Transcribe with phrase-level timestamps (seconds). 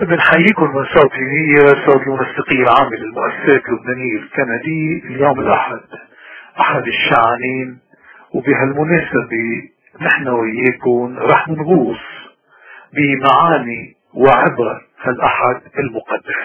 [0.00, 5.80] بنحييكم من صوت نية صوت المنسقية العامة للمؤسسات اللبنانية الكندية اليوم الأحد.
[6.60, 7.78] أحد الشعانين
[8.34, 9.68] وبهالمناسبة
[10.00, 11.98] نحن وياكم رح نغوص
[12.92, 16.40] بمعاني وعبر هالأحد المقدس.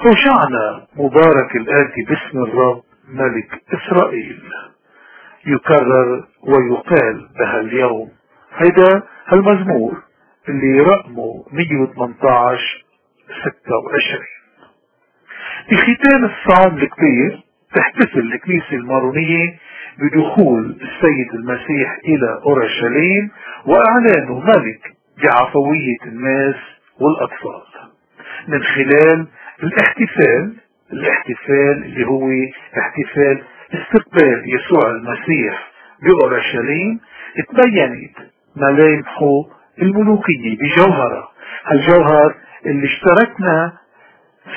[0.00, 4.42] هوشعنا مبارك الآتي باسم الرب ملك إسرائيل.
[5.46, 8.08] يكرر ويقال بهاليوم
[8.56, 10.02] هيدا هالمزمور
[10.48, 12.84] اللي رقمه 118
[13.40, 14.22] 26
[15.70, 17.40] بختام الصوم الكبير
[17.74, 19.58] تحتفل الكنيسة المارونية
[19.98, 23.30] بدخول السيد المسيح إلى أورشليم
[23.66, 24.80] وإعلانه ملك
[25.22, 26.54] بعفوية الناس
[27.00, 27.62] والأطفال.
[28.48, 29.26] من خلال
[29.62, 30.56] الاحتفال
[30.92, 32.28] الاحتفال اللي هو
[32.78, 33.42] احتفال
[33.74, 35.70] استقبال يسوع المسيح
[36.02, 37.00] بأورشليم
[37.48, 38.16] تبينت
[38.56, 39.44] ملامحه
[39.82, 41.28] الملوكية بجوهرة
[41.72, 42.34] الجوهر
[42.66, 43.72] اللي اشتركنا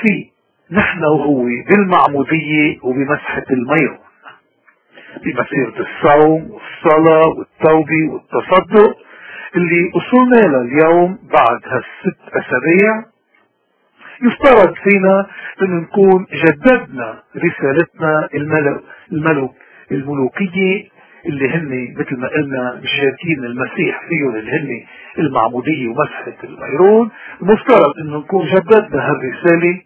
[0.02, 0.30] فيه
[0.70, 3.98] نحن وهو بالمعمودية وبمسحة الميرون
[5.24, 8.96] بمسيرة الصوم والصلاة والتوبة والتصدق
[9.56, 13.04] اللي وصلنا لها اليوم بعد هالست أسابيع.
[14.22, 15.26] يفترض فينا
[15.62, 18.28] أن نكون جددنا رسالتنا
[19.12, 19.50] الملك
[19.90, 20.88] الملوكية
[21.26, 24.86] اللي هن مثل ما قلنا مشاركين المسيح فيهم اللي هن
[25.18, 27.10] المعمودية ومسحة الميرون
[27.42, 29.82] المفترض إنه نكون جددنا هالرسالة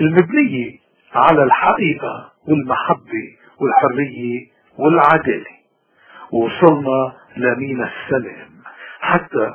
[0.00, 0.78] المبنية
[1.14, 3.24] على الحقيقة والمحبة
[3.60, 4.46] والحرية
[4.78, 5.58] والعدالة.
[6.32, 8.48] ووصلنا لمين السلام.
[9.00, 9.54] حتى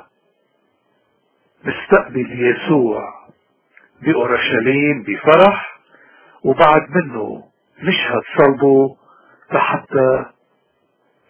[1.66, 3.14] نستقبل يسوع
[4.02, 5.80] بأورشليم بفرح
[6.46, 7.44] وبعد منه
[7.84, 8.96] نشهد صلبه
[9.54, 10.26] لحتى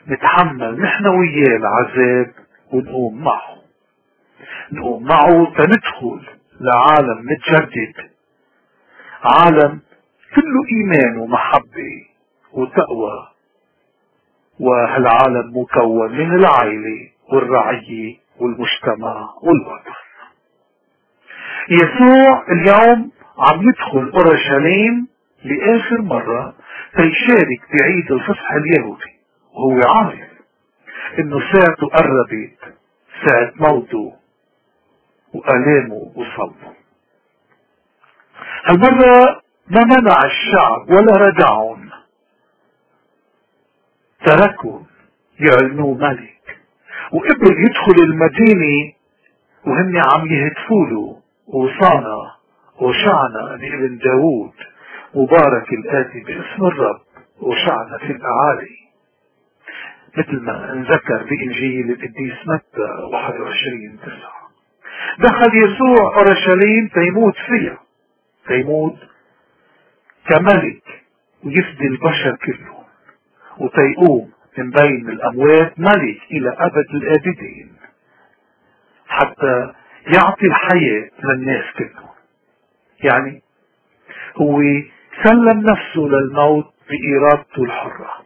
[0.07, 2.31] نتحمل نحن وياه العذاب
[2.73, 3.55] ونقوم معه.
[4.71, 6.21] نقوم معه تندخل
[6.61, 7.93] لعالم متجدد.
[9.23, 9.81] عالم
[10.35, 12.05] كله إيمان ومحبة
[12.53, 13.28] وتقوى.
[14.59, 19.94] وهالعالم مكون من العائلة والرعية والمجتمع والوطن.
[21.69, 25.07] يسوع اليوم عم يدخل أورشليم
[25.44, 26.55] لآخر مرة
[26.95, 29.12] تيشارك بعيد الفصح اليهودي.
[29.53, 30.30] وهو عارف
[31.19, 32.58] إنه ساعته قربت
[33.25, 34.14] ساعة موته
[35.34, 36.74] وآلامه وصلبه.
[38.66, 41.90] هالمرة ما منع الشعب ولا ردعهم
[44.25, 44.80] تركوا
[45.40, 46.59] يعلنوا ملك.
[47.14, 48.94] وقبل يدخل المدينة
[49.66, 52.31] وهن عم يهتفوا له وصانا
[52.81, 54.53] وشعنا لابن داوود
[55.16, 57.02] مبارك الآتي باسم الرب
[57.41, 58.84] وشعنا في الأعالي.
[60.18, 64.44] مثل ما انذكر بإنجيل القديس متى 21 تسعة
[65.19, 67.79] دخل يسوع أورشليم تيموت فيها.
[68.47, 68.97] تيموت
[70.29, 70.84] كملك
[71.44, 72.84] ويفدي البشر كلهم.
[73.57, 77.73] وتيقوم من بين الأموات ملك إلى أبد الآبدين.
[79.07, 79.73] حتى
[80.16, 82.09] يعطي الحياة للناس كلهم.
[83.03, 83.41] يعني
[84.41, 84.62] هو
[85.23, 88.22] سلم نفسه للموت بإرادته الحرة.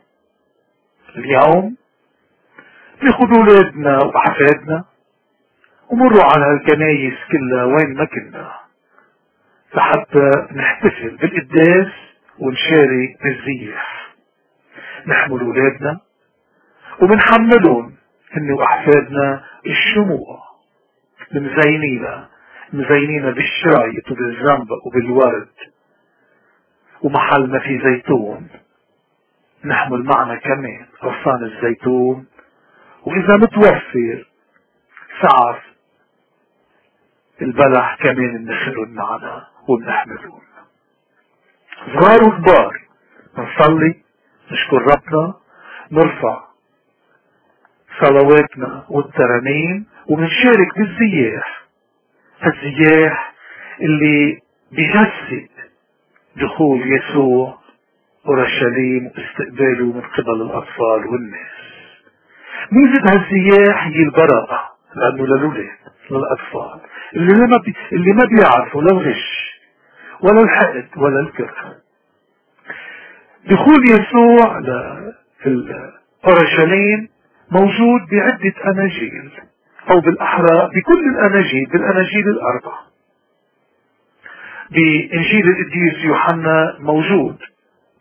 [1.17, 1.75] اليوم
[3.01, 4.85] بياخدوا اولادنا واحفادنا
[5.89, 8.51] ومروا على الكنايس كلها وين ما كنا.
[9.75, 11.91] لحتى نحتفل بالقداس
[12.39, 14.07] ونشارك بالزيح
[15.07, 16.00] نحمل اولادنا
[17.01, 17.95] وبنحملهم
[18.31, 20.47] هن وأحفادنا الشموع.
[21.31, 22.28] مزينينا
[22.73, 25.47] مزينينا بالشرايط وبالزنبق وبالورد.
[27.01, 28.47] ومحل ما في زيتون.
[29.66, 32.25] نحمل معنا كمان غصان الزيتون.
[33.06, 34.28] وإذا متوفر
[35.22, 35.62] سعر
[37.41, 40.40] البلح كمان بنخلهم معنا وبنحملهم
[41.94, 42.81] صغار وكبار
[43.38, 44.01] بنصلي
[44.51, 45.34] نشكر ربنا
[45.91, 46.44] نرفع
[48.01, 51.62] صلواتنا والترانيم وبنشارك بالزياح.
[52.46, 53.34] الزياح
[53.82, 54.41] اللي
[54.72, 55.49] بيجسد
[56.35, 57.58] دخول يسوع
[58.28, 61.52] أورشليم واستقباله من قبل الأطفال والناس.
[62.72, 64.59] ميزة هالسياح هي البراءة
[64.96, 65.70] لأنه للولاد
[66.12, 66.79] للأطفال.
[67.16, 67.74] اللي ما بي...
[67.91, 69.53] اللي ما بيعرفوا لا الغش
[70.22, 71.76] ولا الحقد ولا الكره.
[73.50, 74.97] دخول يسوع ل
[76.26, 77.09] أورشليم
[77.52, 79.32] موجود بعدة أناجيل
[79.91, 82.80] أو بالأحرى بكل الأناجيل بالأناجيل الأربعة.
[84.72, 87.38] بإنجيل القديس يوحنا موجود.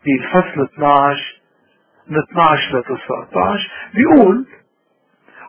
[0.07, 1.41] في الفصل 12
[2.07, 4.45] من 12 ل 19 بيقول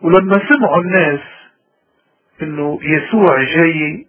[0.03, 1.21] ولما سمعوا الناس
[2.43, 4.07] إنه يسوع جاي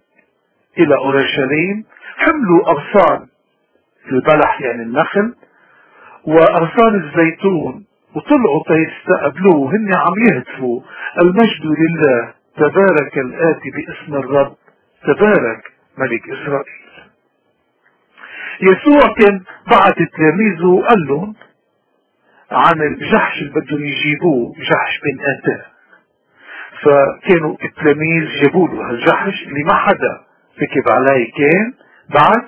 [0.78, 1.86] إلى أورشليم
[2.18, 3.28] حملوا أغصان
[4.12, 5.36] البلح يعني النخل
[6.28, 7.86] وأغصان الزيتون
[8.16, 10.82] وطلعوا تيستقبلوه هن عم يهتفوا.
[11.22, 14.56] المجد لله تبارك الآتي باسم الرب
[15.04, 16.89] تبارك ملك إسرائيل.
[18.62, 19.42] يسوع كان
[19.72, 21.36] بعت تلاميذه وقال لهم
[22.52, 25.62] عن الجحش اللي بدهم يجيبوه جحش بن آتان
[26.82, 30.22] فكانوا التلاميذ جابوا له هالجحش اللي ما حدا
[30.62, 31.74] ركب عليه كان
[32.10, 32.42] بعد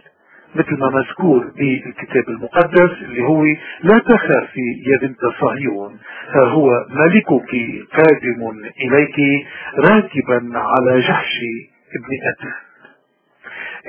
[0.56, 3.44] مثل ما مذكور بالكتاب المقدس اللي هو
[3.84, 5.98] لا تخافي يا بنت صهيون
[6.30, 7.52] ها هو ملكك
[7.94, 9.46] قادم إليك
[9.78, 11.40] راكبا على جحش
[11.96, 12.54] ابن اتان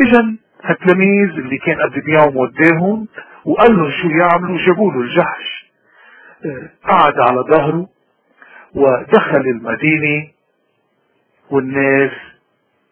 [0.00, 0.36] اذا
[0.70, 3.08] التلاميذ اللي كان قبل بيوم وداهم
[3.44, 5.70] وقال لهم شو يعملوا جابوا له الجحش.
[6.84, 7.88] قعد على ظهره
[8.74, 10.28] ودخل المدينة
[11.50, 12.10] والناس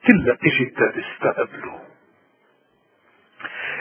[0.06, 1.78] كلها اجت تستقبله.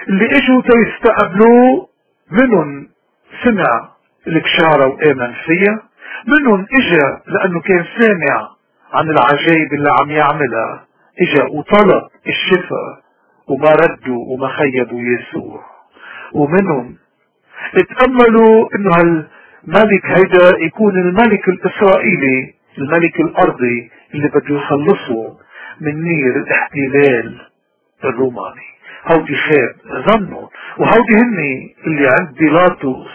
[0.09, 1.89] اللي اجوا تيستقبلوه
[2.31, 2.89] منهم
[3.43, 3.89] سمع
[4.27, 5.83] الكشارة وآمن فيها
[6.27, 8.49] منهم إجا لأنه كان سامع
[8.93, 10.85] عن العجائب اللي عم يعملها
[11.21, 13.01] إجا وطلب الشفاء
[13.49, 15.61] وما ردوا وما خيبوا يسوع.
[16.33, 16.95] ومنهم
[17.75, 25.37] اتأملوا إنه هالملك هيدا يكون الملك الإسرائيلي الملك الأرضي اللي بده يخلصه
[25.81, 27.41] من نير الاحتلال
[28.03, 28.69] الروماني.
[29.11, 29.75] هودي خاب
[30.05, 30.47] ظنوا.
[30.77, 33.07] وهودي هني اللي عند بيلاطس.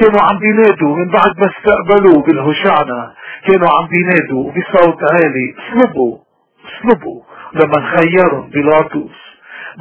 [0.00, 3.12] كانوا عم بينادوا من بعد ما استقبلوه بالهشعنة
[3.46, 6.18] كانوا عم بينادوا بصوت عالي اصلبوا
[6.66, 7.22] اصلبوا.
[7.54, 9.25] لما خيرهم بيلاطس.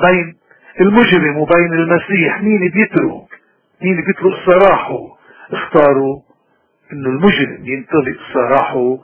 [0.01, 0.35] بين
[0.81, 3.41] المجرم وبين المسيح مين بيترك؟
[3.81, 4.99] مين بيترك سراحه
[5.51, 6.21] اختاروا
[6.93, 8.97] إنه المجرم ينطلق سراحه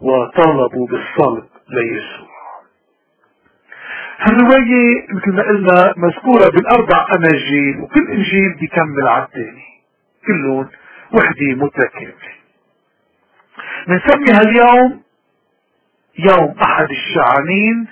[0.00, 2.36] وطالبوا بالصلب ليسوع.
[4.18, 9.64] هالرواية مثل ما قلنا مذكورة بالأربع أناجيل وكل إنجيل بيكمل على الثاني.
[10.26, 10.68] كلهم
[11.14, 12.36] وحدة متكاملة.
[13.88, 15.02] بنسمي هاليوم
[16.18, 17.86] يوم أحد الشعانين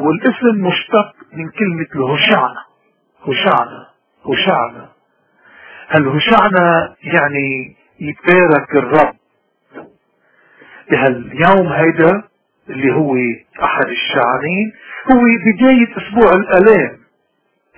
[0.00, 2.60] والاسم مشتق من كلمة الهشعنة.
[3.22, 3.86] هشعنة.
[4.26, 4.88] هشعنة.
[5.88, 9.14] هالهشعنة يعني يبارك الرب
[10.90, 12.22] بهاليوم هيدا
[12.70, 13.14] اللي هو
[13.62, 14.72] أحد الشعرين
[15.12, 16.98] هو بداية أسبوع الألام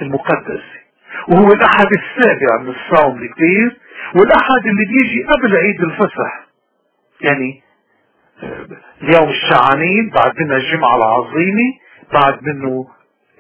[0.03, 0.79] المقدسة
[1.29, 3.77] وهو الأحد السابع من الصوم الكبير
[4.15, 6.47] والأحد اللي بيجي قبل عيد الفصح.
[7.21, 7.63] يعني
[9.03, 11.73] اليوم الشعانين بعد منها الجمعة العظيمة
[12.13, 12.87] بعد منه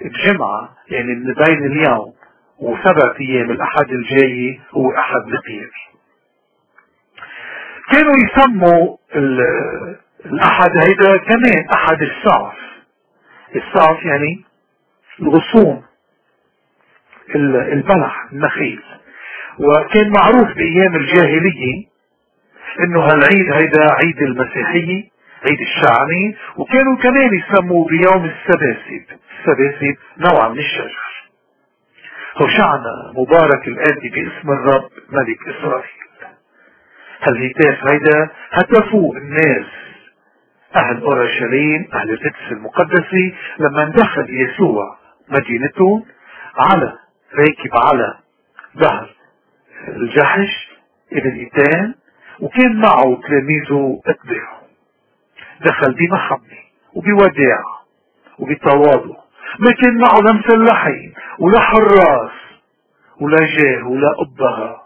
[0.04, 2.12] الجمعة يعني من بين اليوم
[2.58, 5.70] وسبع أيام الأحد الجاي هو أحد القيامة
[7.90, 8.96] كانوا يسموا
[10.26, 12.54] الأحد هيدا كمان أحد الصعف
[13.56, 14.44] الصعف يعني
[15.20, 15.82] الغصون
[17.72, 18.82] البلح النخيل.
[19.58, 21.86] وكان معروف بأيام الجاهلية
[22.84, 25.04] إنه هالعيد هيدا عيد المسيحية
[25.44, 29.04] عيد الشعانين وكانوا كمان يسموه بيوم السباسب
[29.38, 31.08] السباسب نوع من الشجر.
[32.36, 35.98] هوشعنا مبارك الآتي باسم الرب ملك إسرائيل.
[37.22, 39.66] هالهتاف هيدا هتفوا الناس
[40.76, 44.96] أهل أورشليم أهل القدس المقدسة لما دخل يسوع
[45.28, 46.04] مدينتهم
[46.56, 46.92] على
[47.34, 48.14] راكب على
[48.78, 49.10] ظهر
[49.88, 50.68] الجحش
[51.12, 51.94] ابن إيتان
[52.40, 54.62] وكان معه تلاميذه أتباعه.
[55.60, 56.58] دخل بمحبة
[56.94, 57.62] وبوداع
[58.38, 59.16] وبتواضع.
[59.58, 62.30] ما كان معه لا مسلحين ولا حراس
[63.20, 64.82] ولا جاه ولا أبهة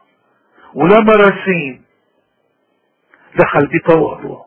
[0.74, 1.82] ولا مراسين
[3.36, 4.42] دخل بتواضع.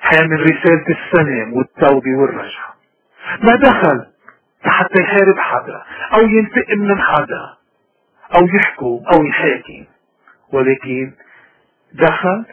[0.00, 2.76] حامل رسالة السلام والتوبة والرجعة.
[3.42, 4.06] ما دخل
[4.62, 5.82] حتى يحارب حدا
[6.14, 7.56] أو ينتقم من حدا
[8.34, 9.84] أو يحكم أو يحاكم.
[10.52, 11.12] ولكن
[11.92, 12.44] دخل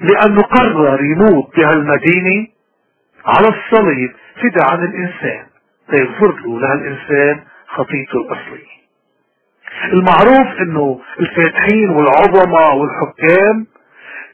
[0.00, 2.46] لأنه قرر يموت بهالمدينة
[3.26, 5.46] على الصليب فدى عن الإنسان.
[5.88, 8.80] ليغفر له لهالإنسان خطيته الأصلية.
[9.92, 13.66] المعروف إنه الفاتحين والعظماء والحكام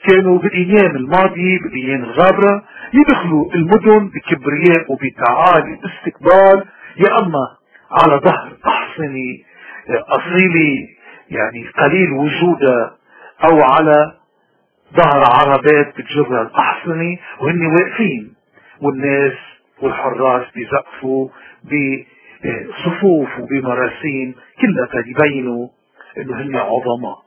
[0.05, 2.62] كانوا بالأيام الماضية بالأيام الغابرة
[2.95, 6.64] يدخلوا المدن بكبرياء وبتعالي استقبال
[6.97, 7.57] يا أما
[7.90, 9.38] على ظهر احصنة
[9.90, 10.88] اصيلة
[11.31, 12.97] يعني قليل وجودها
[13.45, 14.12] أو على
[14.95, 18.35] ظهر عربات بتجرها الاحصنة وهن واقفين.
[18.81, 19.33] والناس
[19.83, 21.28] والحراس بيزقفوا
[21.64, 25.69] بصفوف وبمراسيم كلها يبينوا
[26.19, 27.19] إنه هن عظماء.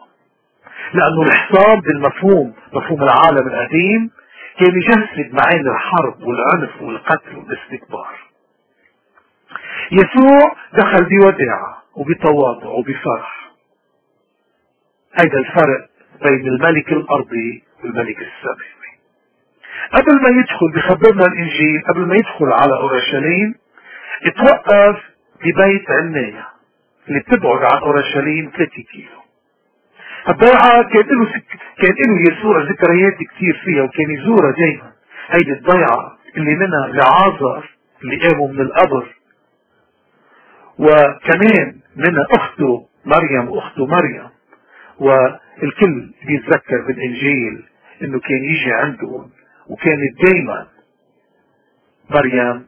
[0.93, 4.11] لأنه الحصار بالمفهوم مفهوم العالم القديم
[4.59, 8.15] كان يجسد معاني الحرب والعنف والقتل والاستكبار.
[9.91, 13.49] يسوع دخل بوداعة وبتواضع وبفرح.
[15.15, 15.89] هيدا الفرق
[16.23, 18.79] بين الملك الأرضي والملك السماوي
[19.93, 23.55] قبل ما يدخل بخبرنا الإنجيل قبل ما يدخل على أورشليم
[24.25, 24.99] اتوقف
[25.45, 26.47] ببيت عناية
[27.07, 29.19] اللي بتبعد عن أورشليم 3 كيلو.
[30.29, 31.59] الضيعة كان له سك...
[31.81, 34.91] كان له يسوع ذكريات كثير فيها وكان يزورها دايما
[35.29, 37.69] هيدي الضيعة اللي منها لعازر
[38.03, 39.07] اللي قاموا من القبر.
[40.79, 44.28] وكمان منها أخته مريم وأخته مريم.
[44.99, 47.63] والكل بيتذكر بالإنجيل
[48.01, 49.29] إنه كان يجي عندهم
[49.69, 50.67] وكانت دايما
[52.09, 52.65] مريم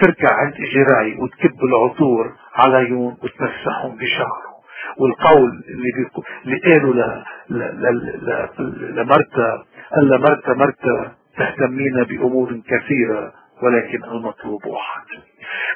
[0.00, 4.52] تركع عند اجراي وتكب العطور عليهم وتمسحهم بشعره
[4.98, 6.22] والقول اللي بيقو...
[6.44, 7.22] اللي قالوا ل...
[7.50, 7.58] ل...
[7.58, 8.94] ل...
[8.96, 15.02] لمرتا قال لمرتا مرتا تهتمين بأمور كثيرة ولكن المطلوب واحد.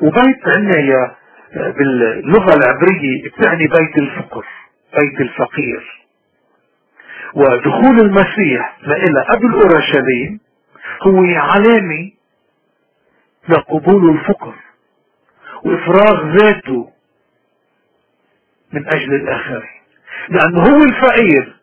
[0.02, 1.14] وبيت عناية
[1.78, 4.44] باللغة العبرية بتعني بيت الفقر.
[4.98, 6.06] بيت الفقير.
[7.34, 10.40] ودخول المسيح لإلى قبل اورشليم
[11.02, 12.10] هو علامة
[13.48, 14.54] لقبول الفقر
[15.64, 16.90] وإفراغ ذاته
[18.72, 19.80] من أجل الآخرين.
[20.28, 21.56] لأنه هو الفقير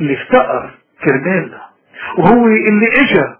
[0.00, 0.70] اللي افتقر
[1.04, 1.62] كرمالنا
[2.18, 3.38] وهو اللي إجا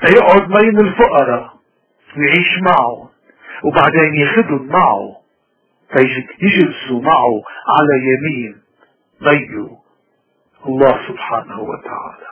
[0.00, 1.54] فيقعد بين الفقراء
[2.16, 3.10] ويعيش معه
[3.64, 5.23] وبعدين ياخدهم معه.
[5.92, 7.42] فيجلسوا معه
[7.78, 8.56] على يمين
[9.20, 9.68] بيه
[10.66, 12.26] الله سبحانه وتعالى.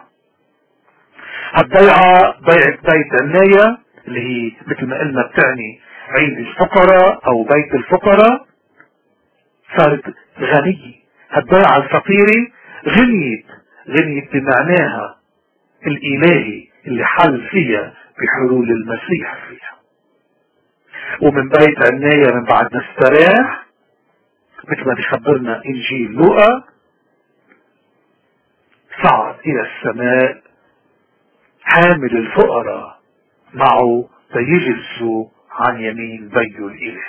[1.58, 3.78] البيعة بيعة بيت النية
[4.08, 8.46] اللي هي مثل ما قلنا بتعني عيد الفقراء أو بيت الفقراء
[9.78, 10.94] صارت غنية.
[11.36, 12.46] البيعة الفقيرة
[12.88, 13.46] غنيت
[13.88, 15.18] غنيت بمعناها
[15.86, 19.71] الإلهي اللي حل فيها بحلول المسيح فيها.
[21.22, 23.66] ومن بيت عناية من بعد نستريح
[24.68, 26.64] مثل ما بيخبرنا إنجيل لوقا
[29.04, 30.42] صعد إلى السماء
[31.62, 32.98] حامل الفقراء
[33.54, 37.02] معه ليجلسوا عن يمين بي الإله.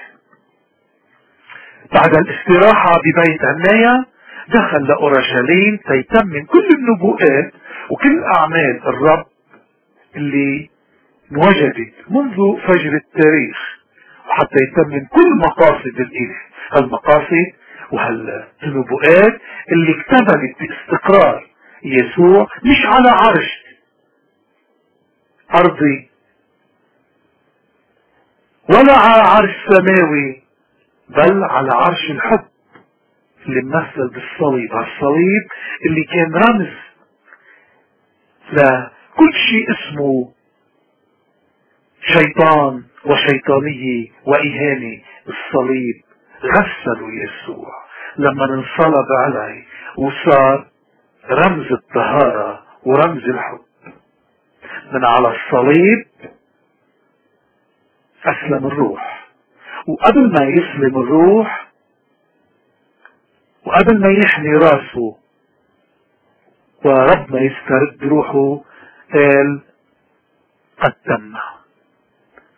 [1.94, 4.06] بعد الاستراحة ببيت عناية
[4.50, 7.54] دخل لأورشليم تيتمم كل النبوءات
[7.90, 9.26] وكل أعمال الرب
[10.16, 10.70] اللي
[11.32, 12.36] انوجدت منذ
[12.68, 13.83] فجر التاريخ.
[14.30, 16.36] وحتى يتمم كل مقاصد الإله
[16.72, 17.54] هالمقاصد
[17.92, 21.48] وهالنبوءات اللي اكتملت باستقرار
[21.84, 23.64] يسوع مش على عرش
[25.56, 26.10] أرضي
[28.70, 30.44] ولا على عرش سماوي
[31.10, 32.46] بل على عرش الحب.
[33.46, 35.44] اللي ممثل بالصليب الصليب
[35.86, 36.74] اللي كان رمز
[38.54, 40.32] لكل شيء اسمه
[42.14, 42.84] شيطان.
[43.06, 46.04] وشيطانية وإهانة الصليب.
[46.44, 47.84] غسلوا يسوع.
[48.18, 49.64] لما انصلب عليه
[49.98, 50.68] وصار
[51.32, 53.60] رمز الطهارة ورمز الحب.
[54.94, 56.06] من على الصليب
[58.26, 59.30] أسلم الروح.
[59.88, 61.68] وقبل ما يسلم الروح
[63.66, 65.18] وقبل ما يحني راسه
[66.86, 68.62] وربنا يسترد روحه
[69.14, 69.62] قال
[70.82, 71.34] قد تم.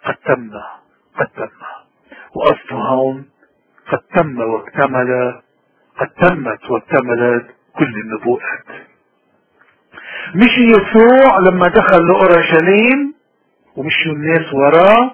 [0.06, 0.50] قد تم
[1.20, 1.50] قد تم.
[2.36, 3.26] وقصده هون
[3.92, 5.42] قد تم واكتمل
[6.00, 7.46] قد تمت واكتملت
[7.78, 8.66] كل النبوءات.
[10.36, 13.16] مشي يسوع لما دخل لأورشليم
[13.76, 15.12] ومشوا الناس وراه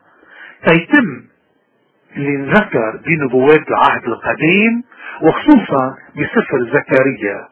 [0.67, 1.23] تيتم
[2.15, 4.83] اللي انذكر بنبوات العهد القديم
[5.21, 7.47] وخصوصا بسفر زكريا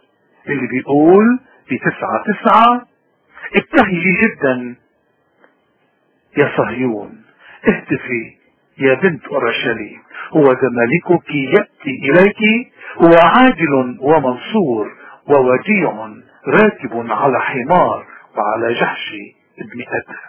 [0.47, 2.85] اللي بيقول في تسعة تسعة
[3.55, 4.75] ابتهجي جدا
[6.37, 7.21] يا صهيون.
[7.67, 8.35] اهتفي
[8.77, 9.99] يا بنت أورشليم
[10.31, 12.37] هو ملكك يأتي إليك
[12.97, 14.91] هو عاجل ومنصور
[15.27, 16.09] ووديع
[16.47, 18.05] راكب على حمار
[18.37, 19.11] وعلى جحش
[19.59, 20.19] ابن آدم.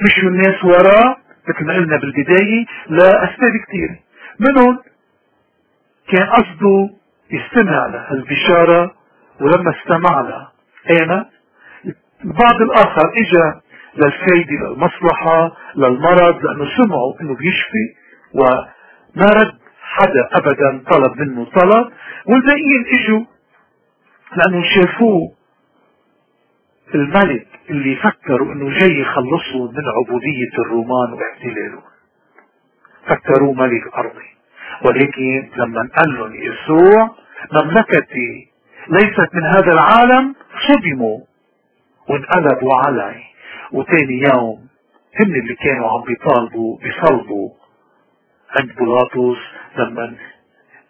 [0.00, 1.16] مشوا الناس وراه
[1.48, 4.00] مثل ما قلنا بالبداية لأسباب كثير
[4.40, 4.78] منهم
[6.08, 6.90] كان قصده
[7.30, 8.94] يستمع لهالبشارة
[9.40, 10.52] ولما استمع لها
[10.90, 11.24] آمن
[12.24, 13.60] البعض الآخر إجا
[13.96, 17.94] للفايدة للمصلحة للمرض لأنه سمعوا إنه بيشفي
[18.34, 21.92] وما رد حدا أبدا طلب منه طلب.
[22.26, 23.24] والباقيين إجوا
[24.36, 25.32] لأنه شافوه
[26.94, 31.82] الملك اللي فكروا إنه جاي يخلصوا من عبودية الرومان واحتلالهم
[33.06, 34.28] فكروه ملك أرضي.
[34.84, 37.10] ولكن لما قال لهم يسوع
[37.52, 38.48] مملكتي
[38.88, 40.34] ليست من هذا العالم
[40.68, 41.20] صدموا
[42.08, 43.22] وانقلبوا علي.
[43.72, 44.68] وتاني يوم
[45.20, 47.50] هن اللي كانوا عم بيطالبوا بيصلبوا
[48.50, 49.38] عند بيلاطس
[49.78, 50.16] لما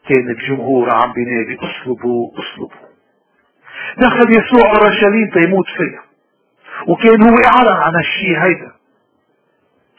[0.09, 2.89] كان الجمهور عم بينادي أصلبوا أصلبوا.
[3.99, 6.03] دخل يسوع أورشليم تيموت فيها
[6.89, 8.73] وكان هو اعلن عن الشيء هيدا.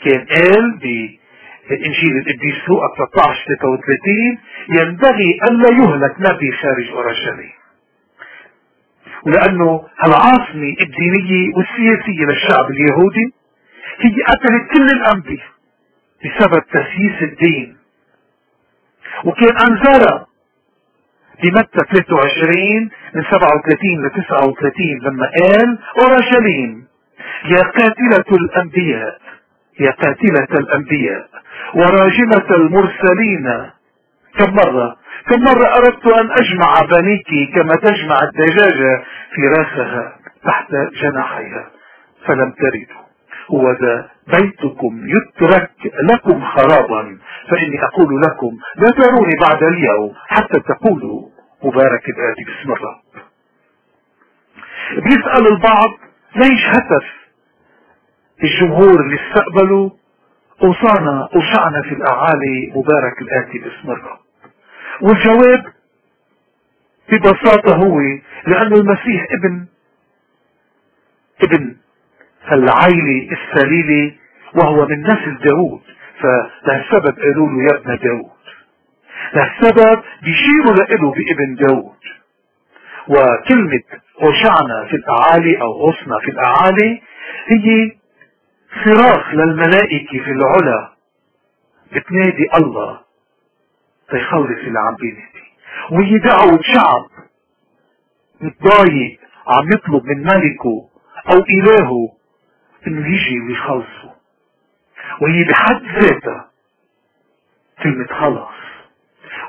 [0.05, 4.37] كان قال بإنجيل القديس لوقا 13 33
[4.69, 7.51] ينبغي ألا يهلك نبي خارج أورشليم.
[9.25, 13.33] ولأنه العاصمة الدينية والسياسية للشعب اليهودي
[13.99, 15.47] هي قتلت كل الأنبياء
[16.25, 17.77] بسبب تسييس الدين.
[19.25, 20.25] وكان أنذرها
[21.43, 26.87] بمتى 23 من 37 ل 39 لما قال أورشليم
[27.45, 29.19] يا قاتلة الأنبياء
[29.79, 31.27] يا قاتلة الأنبياء
[31.75, 33.69] وراجمة المرسلين
[34.39, 34.97] كم مرة؟
[35.29, 39.03] كم مرة أردت أن أجمع بنيك كما تجمع الدجاجة
[39.35, 40.71] فراخها تحت
[41.01, 41.69] جناحيها
[42.25, 43.03] فلم تردوا
[43.51, 45.71] هو ذا بيتكم يترك
[46.11, 47.17] لكم خرابا
[47.49, 51.29] فإني أقول لكم لا تروني بعد اليوم حتى تقولوا.
[51.63, 53.23] مبارك الآتي باسم الرب.
[55.03, 55.89] بيسأل البعض
[56.35, 57.05] ليش هتف.
[58.43, 59.89] الجمهور اللي استقبلوا
[60.63, 62.73] أوصانا أوشعنا في الأعالي.
[62.75, 64.22] مبارك الآتي باسم الرب.
[65.01, 65.65] والجواب
[67.11, 67.99] ببساطة هو
[68.47, 69.65] لأن المسيح ابن
[71.43, 71.75] ابن
[72.51, 74.15] العيلة السليلة
[74.55, 75.81] وهو من نسل داود.
[76.19, 78.31] فلهالسبب قالوا له يا ابن داود.
[79.33, 81.95] لهالسبب بيشيروا له بابن داود.
[83.07, 83.83] وكلمة
[84.21, 87.01] أوشعنا في الأعالي أو غصنا في الأعالي
[87.47, 87.91] هي
[88.85, 90.93] صراخ للملائكة في العلا
[91.95, 92.99] بتنادي الله.
[94.13, 95.43] تيخلص اللي عم بينادي
[95.91, 97.25] وهي دعوة شعب
[98.41, 100.89] متضايق عم يطلب من ملكه
[101.29, 102.09] أو إلهه
[102.87, 104.13] إنه يجي ويخلصه.
[105.21, 106.51] وهي بحد ذاتها
[107.83, 108.53] كلمة خلاص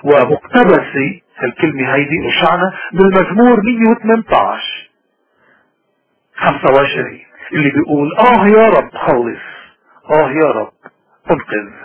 [0.05, 4.91] ومقتبسة هالكلمة هيدي وشعنا بالمزمور 118
[6.35, 7.21] 25
[7.53, 9.41] اللي بيقول آه يا رب خلص.
[10.11, 10.73] آه يا رب
[11.31, 11.84] أنقذ.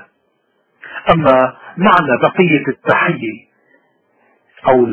[1.13, 3.49] أما معنى بقية التحية
[4.67, 4.85] أو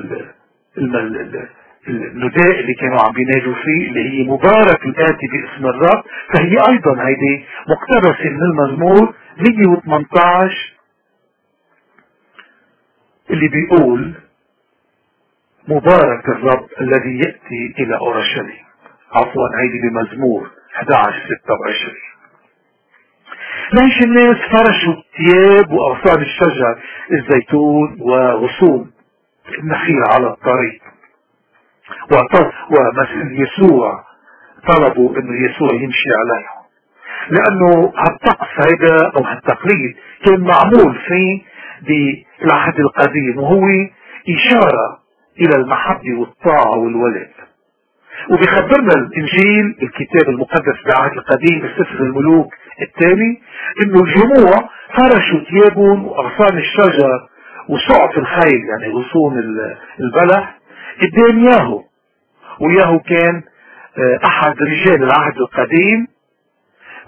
[0.78, 6.04] النداء اللي كانوا عم بينادوا فيه اللي هي مبارك الآتي باسم الرب
[6.34, 10.72] فهي أيضا هيدي مقتبسة من المزمور 118
[13.30, 14.14] اللي بيقول
[15.68, 18.66] مبارك الرب الذي يأتي إلى أورشليم.
[19.12, 21.94] عفوا هيدي بمزمور 11 26
[23.76, 26.78] ليش الناس فرشوا الثياب واغصان الشجر؟
[27.12, 28.90] الزيتون وغصون
[29.58, 30.80] النخيل على الطريق.
[32.70, 34.04] ومثل يسوع
[34.68, 36.56] طلبوا إنه يسوع يمشي عليهم.
[37.30, 41.42] لأنه هالطقس هيدا أو هالتقليد كان معمول فيه
[41.86, 43.66] بالعهد القديم وهو
[44.36, 44.98] إشارة
[45.40, 47.30] إلى المحبة والطاعة والولد.
[48.30, 53.42] وبيخبرنا الإنجيل الكتاب المقدس بالعهد القديم بسفر الملوك الثاني
[53.82, 57.28] إنه الجموع فرشوا ثيابهم وأغصان الشجر
[57.68, 59.38] وسعف الخيل يعني غصون
[60.00, 60.58] البلح.
[61.02, 61.82] قدام ياهو
[62.60, 63.42] وياهو كان
[63.98, 66.06] آه، أحد رجال العهد القديم.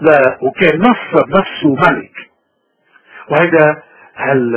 [0.01, 2.11] لا وكان نصب نفسه ملك.
[3.29, 3.83] وهذا
[4.15, 4.55] هال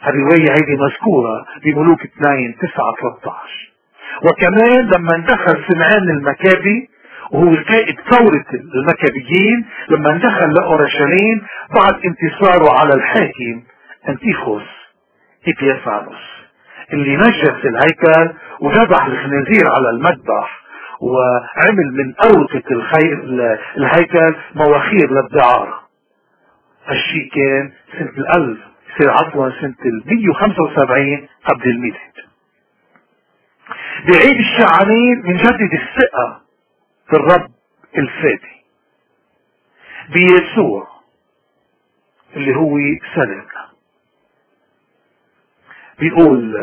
[0.00, 3.72] هالرواية هيدي مذكورة بملوك 2 9 13
[4.24, 6.88] وكمان لما دخل سمعان المكابي
[7.30, 11.42] وهو القائد ثورة المكابيين لما دخل لأورشليم
[11.74, 13.62] بعد انتصاره على الحاكم
[14.08, 14.62] أنتيخوس
[15.48, 16.22] إبيافانوس
[16.92, 20.60] اللي نجس الهيكل وذبح الخنازير على المذبح
[21.00, 22.62] وعمل من أوقة
[23.76, 25.80] الهيكل مواخير للدعارة.
[26.86, 28.58] هالشي كان سنة الألف
[28.98, 32.16] سنة عفوا سنة ال 175 قبل الميلاد.
[34.08, 36.40] بعيد الشعانين بنجدد الثقة
[37.10, 37.50] في الرب
[37.98, 38.56] الفادي.
[40.12, 40.88] بيسوع
[42.36, 42.76] اللي هو
[43.14, 43.70] سلامنا
[45.98, 46.56] بيقول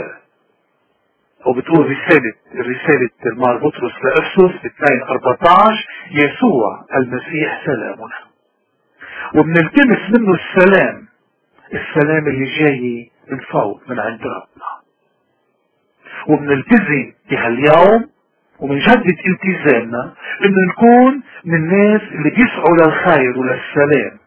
[1.46, 8.20] أو بتقول رسالة رسالة المار بطرس لأفسس 2 14 يسوع المسيح سلامنا.
[9.36, 11.08] وبنلتمس منه السلام
[11.74, 14.84] السلام اللي جاي من فوق من عند ربنا.
[16.28, 18.10] وبنلتزم بهاليوم
[18.60, 20.14] وبنجدد التزامنا
[20.46, 24.18] إنه نكون من الناس اللي بيسعوا للخير وللسلام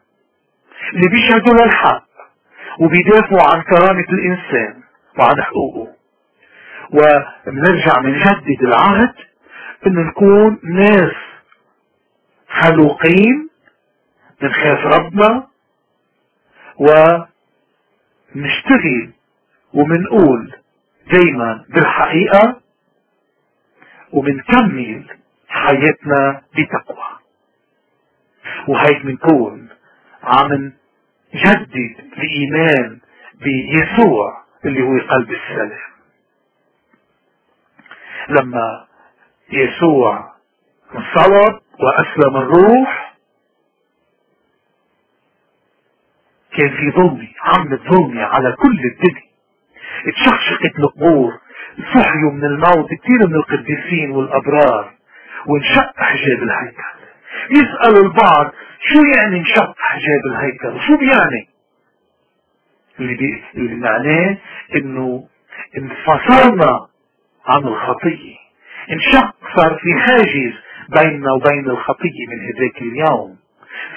[0.95, 2.07] اللي بيشهدوا للحق
[2.81, 4.75] وبيدافعوا عن كرامة الإنسان
[5.19, 5.93] وعن حقوقه.
[6.93, 9.15] وبنرجع بنجدد العهد
[9.87, 11.12] إنه نكون ناس
[12.49, 13.49] خلوقين
[14.43, 15.47] بنخاف ربنا
[18.35, 19.11] ونشتغل
[19.75, 20.53] ومنقول
[21.12, 22.61] دايما بالحقيقة
[24.12, 25.07] ومنكمل
[25.49, 27.19] حياتنا بتقوى.
[28.69, 29.69] وهيك منكون
[30.23, 30.73] عم
[31.35, 33.01] نجدد الإيمان
[33.35, 35.79] بيسوع اللي هو قلب السلام.
[38.29, 38.87] لما
[39.53, 40.33] يسوع
[40.95, 43.16] انصلب وأسلم الروح
[46.57, 49.27] كان في ظلمة عمة ظلمة على كل الدنيا.
[50.09, 51.40] اتشخشقت القبور
[51.95, 54.93] صحيوا من الموت كثير من القديسين والأبرار
[55.47, 56.83] وانشق حجاب الهيكل.
[57.51, 61.49] يسأل البعض شو يعني انشق حجاب الهيكل؟ وشو بيعني؟
[63.01, 63.43] اللي, بي...
[63.55, 64.37] اللي معناه
[64.77, 65.25] إنه
[65.79, 66.87] انفصلنا
[67.47, 68.37] عن الخطية.
[68.93, 70.53] انشق صار في حاجز
[70.89, 73.37] بيننا وبين الخطية من هذاك اليوم.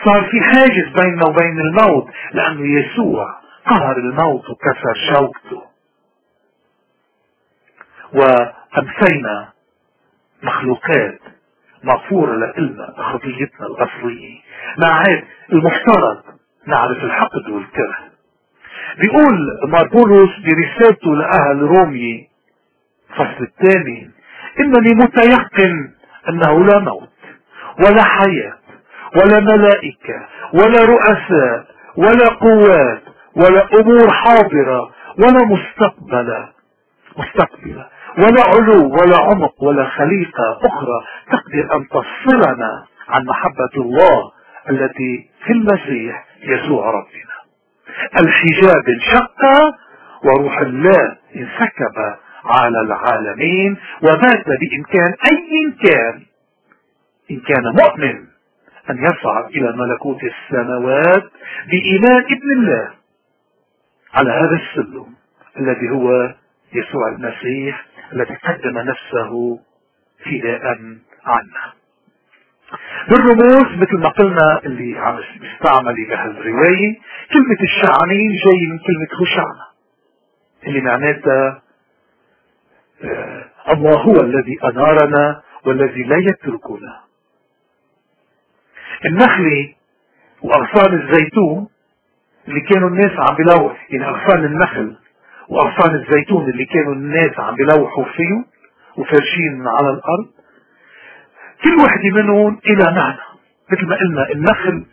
[0.06, 3.26] صار في حاجز بيننا وبين الموت لأنه يسوع
[3.65, 5.69] قهر الموت وكسر شوكته.
[8.13, 9.50] وأمسينا
[10.43, 11.19] مخلوقات
[11.84, 14.39] مغفورة لإلنا خطيتنا الأصلية
[14.78, 16.22] مع عاد المفترض
[16.67, 17.98] نعرف الحقد والكره
[19.00, 22.28] بيقول ماربولوس برسالته لأهل رومي
[23.10, 24.12] الفصل الثاني
[24.60, 25.91] إنني متيقن
[26.30, 27.10] أنه لا موت
[27.80, 28.58] ولا حياة
[29.15, 31.65] ولا ملائكة ولا رؤساء
[31.98, 33.02] ولا قوات
[33.36, 36.50] ولا أمور حاضرة ولا مستقبلة.
[37.17, 37.88] مستقبلة.
[38.17, 44.32] ولا علو ولا عمق ولا خليقة أخرى تقدر أن تفصلنا عن محبة الله
[44.69, 47.39] التي في المسيح يسوع ربنا.
[48.22, 49.41] الحجاب انشق
[50.24, 56.22] وروح الله انسكب على العالمين ومات بإمكان أي كان
[57.32, 58.15] إن كان مؤمن
[58.89, 61.24] أن يصعد إلى ملكوت السماوات
[61.69, 62.89] بإيمان ابن الله
[64.13, 65.06] على هذا السلم
[65.60, 66.34] الذي هو
[66.74, 69.60] يسوع المسيح الذي قدم نفسه
[70.26, 70.65] فداء
[71.26, 71.74] عنا.
[73.10, 76.95] بالرموز مثل ما قلنا اللي عم يستعمل بهالرواية
[77.34, 79.65] كلمة الشعنين جاي من كلمة خشعنة
[80.67, 81.62] اللي معناتها
[83.04, 87.00] آه الله هو الذي أنارنا والذي لا يتركنا.
[89.06, 89.74] النخلة
[90.41, 91.69] وأغصان الزيتون
[92.48, 94.95] اللي كانوا الناس عم بلوح يعني أغصان النخل
[95.50, 98.46] وأغصان الزيتون اللي كانوا الناس عم بلوحوا فيه
[98.98, 100.30] وفرشين على الأرض.
[101.64, 103.20] كل وحدة منهم إلى معنى
[103.72, 104.86] مثل ما قلنا النخل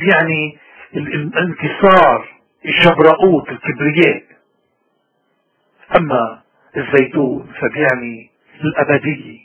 [0.00, 0.58] بيعني
[0.96, 2.28] الانكسار
[2.66, 4.22] الشبراؤوت الكبرياء.
[5.96, 6.42] أما
[6.76, 8.30] الزيتون فبيعني
[8.64, 9.38] الأبدية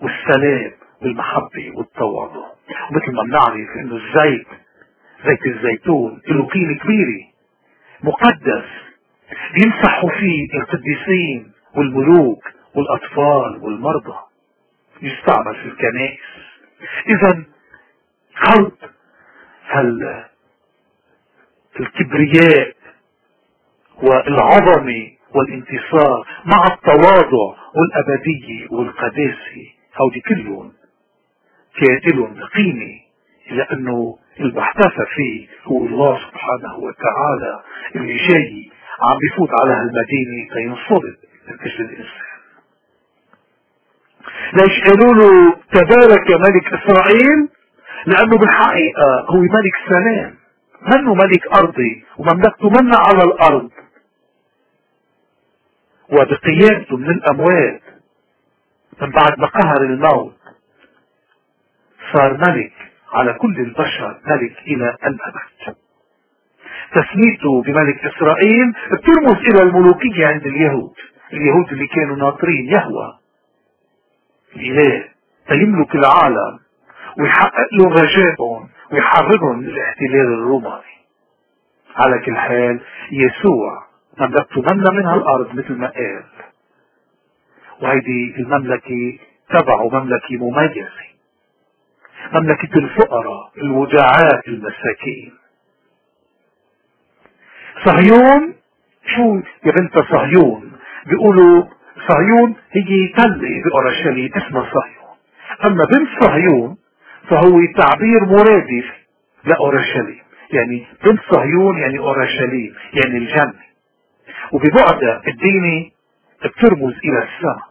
[0.00, 0.72] والسلام
[1.02, 2.46] والمحبة والتواضع.
[2.90, 4.46] ومثل ما بنعرف إنه الزيت
[5.26, 7.24] زيت الزيتون له قيمة كبيرة
[8.02, 8.64] مقدس.
[9.56, 14.16] يمسحوا فيه القديسين والملوك والأطفال والمرضى.
[15.02, 16.20] يستعمل في الكنائس.
[17.08, 17.44] إذا
[18.34, 18.78] خلط
[21.80, 22.74] الكبرياء
[24.02, 29.66] والعظمة والانتصار مع التواضع والأبدية والقداسة
[30.00, 30.72] هودي كلهم
[31.80, 33.00] كان لهم قيمة
[33.50, 37.62] لأنه المحتفى فيه هو الله سبحانه وتعالى
[37.96, 38.70] اللي جاي
[39.02, 41.16] عم بيفوت على هالمدينة تينصرد
[41.48, 42.28] من الإنسان
[44.54, 47.48] ليش قالوا له تبارك ملك إسرائيل؟
[48.06, 50.34] لأنه بالحقيقة هو ملك سلام
[50.82, 53.70] منه ملك أرضي ومملكته منا على الأرض.
[56.10, 57.82] وبقيامته من الأموات
[59.02, 60.36] من بعد ما قهر الموت
[62.12, 62.72] صار ملك
[63.12, 65.76] على كل البشر ملك إلى الأبد.
[66.92, 70.94] تسميته بملك إسرائيل بترمز إلى الملوكية عند اليهود.
[71.32, 73.18] اليهود اللي كانوا ناطرين يهوى.
[74.56, 75.04] الإله
[75.48, 76.58] فيملك العالم
[77.18, 80.98] ويحقق لهم رجائهم ويحررهم من الاحتلال الروماني.
[81.96, 82.80] على كل حال
[83.12, 83.86] يسوع
[84.20, 86.24] مملكته مملة من هالأرض مثل ما قال.
[87.82, 89.18] وهيدي المملكة
[89.50, 90.88] تبعه مملكة مميزة
[92.32, 95.32] مملكة الفقراء الوجعاء المساكين.
[97.84, 98.54] صهيون.
[99.16, 100.72] شو؟ يا بنت صهيون.
[101.06, 101.64] بيقولوا
[102.08, 105.16] صهيون هي تلة بأورشليم اسمها صهيون.
[105.66, 106.76] أما بنت صهيون
[107.30, 108.84] فهو تعبير مرادف
[109.44, 110.18] لأورشليم
[110.52, 113.68] يعني بنت صهيون يعني أورشليم يعني الجنة
[114.52, 115.92] وببعدها الديني
[116.44, 117.68] بترمز إلى السماء.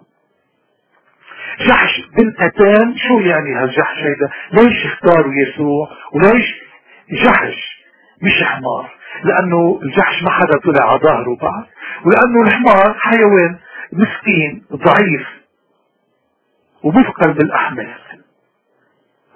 [1.67, 6.45] جحش بن أتان شو يعني هالجحش هيدا؟ ليش اختاروا يسوع؟ وليش
[7.23, 7.83] جحش
[8.21, 11.65] مش حمار؟ لأنه الجحش ما حدا طلع على ظهره بعد
[12.05, 13.59] ولأنه الحمار حيوان
[13.93, 15.27] مسكين ضعيف
[16.83, 17.95] ومثقل بالأحمال.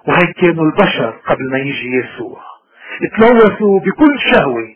[0.08, 2.42] وهي كانوا البشر قبل ما يجي يسوع.
[3.18, 4.76] تلوثوا بكل شهوة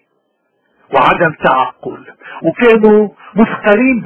[0.93, 2.05] وعدم تعقل
[2.43, 4.03] وكانوا مثقلين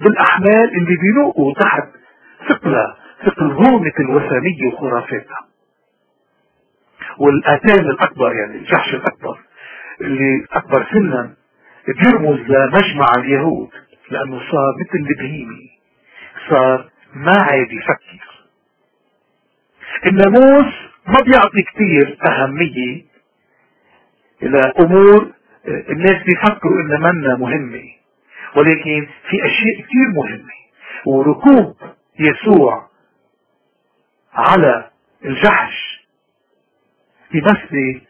[0.00, 1.88] بالأحمال اللي بينوقوا تحت
[2.48, 2.94] ثقلة
[3.26, 5.46] ثقل غومة الوثنية وخرافاتها.
[7.18, 9.38] والآتان الأكبر يعني الجحش الأكبر
[10.02, 11.34] اللي أكبر سنا
[11.88, 13.70] بيرمز لمجمع اليهود
[14.10, 15.70] لأنه صار مثل البهيمي
[16.50, 18.42] صار ما عاد يفكر.
[20.06, 20.74] الناموس
[21.06, 23.04] ما بيعطي كثير أهمية
[24.42, 25.32] إلى أمور
[25.66, 27.82] الناس بيفكروا إنها منا مهمة
[28.56, 30.52] ولكن في أشياء كثير مهمة.
[31.06, 31.76] وركوب
[32.20, 32.88] يسوع
[34.34, 34.90] على
[35.24, 36.06] الجحش
[37.34, 38.00] يمثل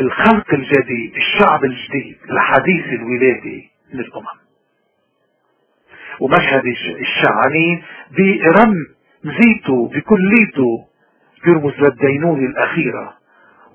[0.00, 4.26] الخلق الجديد الشعب الجديد الحديث الولادي للأمم.
[6.20, 6.62] ومشهد
[7.00, 7.82] الشعانين
[8.18, 8.74] برم
[9.24, 10.86] زيته بكليته
[11.44, 13.14] بيرمز للدينونة الأخيرة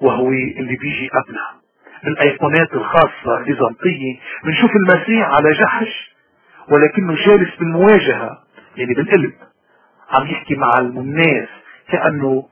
[0.01, 1.61] وهو اللي بيجي قبلها.
[2.07, 4.19] الأيقونات الخاصة البيزنطية.
[4.43, 6.15] بنشوف المسيح على جحش
[6.69, 8.43] ولكنه جالس بالمواجهة
[8.77, 9.33] يعني بالقلب.
[10.11, 11.47] عم يحكي مع الناس
[11.91, 12.47] كأنه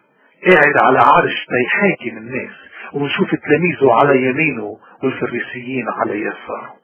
[0.48, 2.65] قاعد على عرش تيحاكم الناس.
[2.96, 6.76] ونشوف تلاميذه على يمينه والفريسيين على يساره.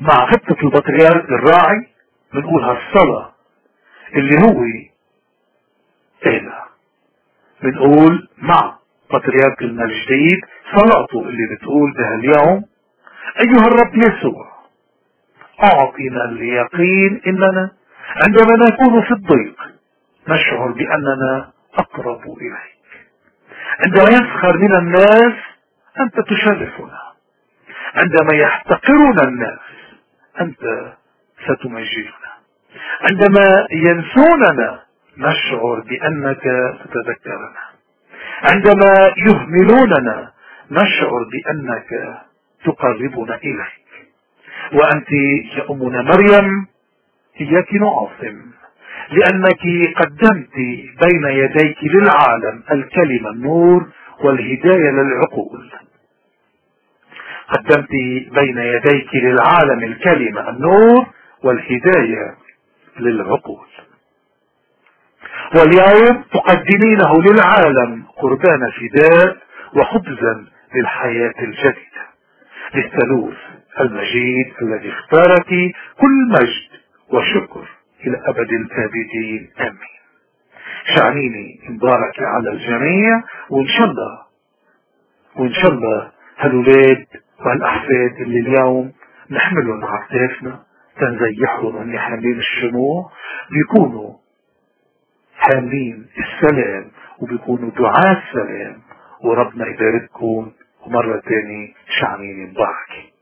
[0.00, 1.86] مع خطة البطريرك الراعي
[2.34, 3.32] بنقول هالصلاة
[4.14, 4.64] اللي هو
[6.24, 6.66] قالها.
[7.62, 8.78] بنقول مع
[9.10, 10.38] بطريرك الجديد
[10.74, 12.64] صلاته اللي بتقول بها اليوم
[13.40, 14.56] أيها الرب يسوع
[15.64, 17.70] أعطنا اليقين إننا
[18.22, 19.56] عندما نكون في الضيق
[20.28, 22.75] نشعر بأننا أقرب إليك.
[23.80, 25.32] عندما يسخر من الناس
[26.00, 26.98] أنت تشرفنا.
[27.94, 29.58] عندما يحتقرنا الناس
[30.40, 30.92] أنت
[31.44, 32.32] ستمجدنا
[33.00, 34.82] عندما ينسوننا
[35.18, 36.42] نشعر بأنك
[36.84, 37.62] تتذكرنا.
[38.42, 40.32] عندما يهملوننا
[40.70, 42.18] نشعر بأنك
[42.64, 43.86] تقربنا إليك.
[44.72, 45.12] وأنت
[45.56, 46.66] يا أمنا مريم
[47.40, 48.50] إياك نعظم
[49.10, 49.60] لأنك
[49.96, 50.56] قدمت
[51.04, 53.86] بين يديك للعالم الكلمة النور
[54.24, 55.70] والهداية للعقول.
[57.48, 57.90] قدمت
[58.34, 61.06] بين يديك للعالم الكلمة النور
[61.42, 62.34] والهداية
[63.00, 63.66] للعقول.
[65.54, 69.36] واليوم تقدمينه للعالم قربان فداء
[69.76, 72.06] وخبزا للحياة الجديدة.
[72.74, 73.36] للثالوث
[73.80, 75.48] المجيد الذي اختارك
[76.00, 76.70] كل مجد
[77.08, 77.68] وشكر.
[78.06, 79.96] إلى أبد الآبدين آمين.
[80.96, 83.22] شعنيني مبارك على الجميع.
[83.50, 84.26] وإن شاء الله
[85.36, 87.06] وإن شاء الله هالولاد
[87.40, 88.92] وهالأحفاد اللي اليوم
[89.30, 90.62] نحملهم على كتافنا
[91.00, 93.10] تنزيحهم وهن حاملين الشموع
[93.50, 94.14] بيكونوا
[95.36, 98.82] حاملين السلام وبيكونوا دعاة السلام.
[99.24, 100.52] وربنا يبارككم.
[100.86, 103.12] ومرة تاني شعنيني مبارك.